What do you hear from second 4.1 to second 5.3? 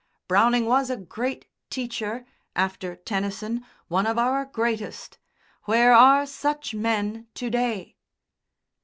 our greatest.